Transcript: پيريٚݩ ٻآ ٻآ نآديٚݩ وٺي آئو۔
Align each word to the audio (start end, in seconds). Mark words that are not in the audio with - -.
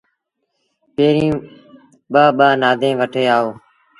پيريٚݩ 0.95 1.41
ٻآ 2.11 2.23
ٻآ 2.37 2.47
نآديٚݩ 2.61 2.97
وٺي 2.99 3.23
آئو۔ 3.35 3.49